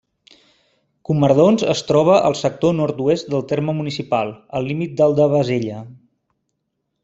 [1.09, 5.87] Comardons es troba al sector nord-oest del terme municipal, al límit del de Bassella.